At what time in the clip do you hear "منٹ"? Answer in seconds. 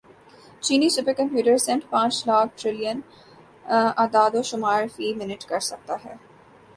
5.17-5.43